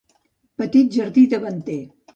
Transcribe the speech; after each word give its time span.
Petit 0.61 0.89
jardí 0.97 1.27
davanter. 1.37 1.81